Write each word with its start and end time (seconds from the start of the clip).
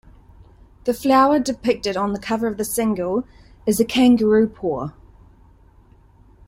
The 0.85 0.95
flower 0.95 1.37
depicted 1.37 1.95
on 1.95 2.11
the 2.11 2.17
cover 2.19 2.47
of 2.47 2.57
the 2.57 2.65
single 2.65 3.23
is 3.67 3.79
a 3.79 3.85
Kangaroo 3.85 4.47
paw. 4.49 4.93